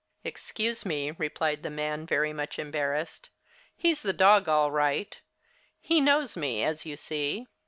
"Excuse 0.23 0.83
me," 0.83 1.11
replied 1.11 1.61
the 1.61 1.69
man, 1.69 2.07
very 2.07 2.33
much 2.33 2.57
embarrassed, 2.57 3.29
"he's 3.77 4.01
the 4.01 4.13
dog, 4.13 4.49
all 4.49 4.71
right. 4.71 5.21
He 5.79 6.01
knows 6.01 6.35
me, 6.35 6.63
as 6.63 6.87
you 6.87 6.97
see. 6.97 7.45